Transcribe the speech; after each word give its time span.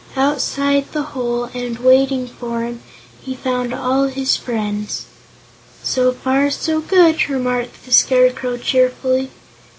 Outside 0.15 0.93
the 0.93 1.03
hole, 1.13 1.43
and 1.53 1.77
waiting 1.77 2.25
for 2.25 2.63
him, 2.63 2.81
he 3.21 3.35
found 3.35 3.71
all 3.71 4.05
his 4.05 4.35
friends. 4.35 5.05
"So 5.83 6.11
far, 6.11 6.49
so 6.49 6.81
good!" 6.81 7.29
remarked 7.29 7.85
the 7.85 7.91
Scarecrow 7.91 8.57
cheerfully. 8.57 9.29